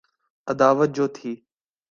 عداوت 0.47 0.89
جو 0.95 1.07
تھی۔ 1.07 1.31